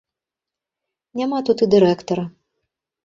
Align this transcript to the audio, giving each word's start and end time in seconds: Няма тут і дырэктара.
Няма 1.21 1.37
тут 1.49 1.57
і 1.67 1.71
дырэктара. 1.75 2.23